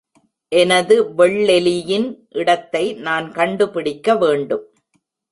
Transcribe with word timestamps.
எனது 0.51 0.95
வெள்ளெலியின் 1.17 2.07
இடத்தை 2.31 2.81
நான் 2.93 3.27
கண்டுபிடிக்க 3.31 4.15
வேண்டும். 4.15 4.63